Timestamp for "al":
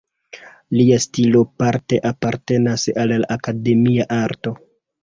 3.05-3.17